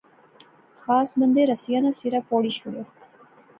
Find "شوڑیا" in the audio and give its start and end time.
2.57-2.83